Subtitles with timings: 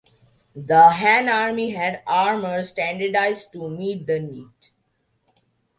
[0.55, 4.49] The Han army had armour standardized to meet the need.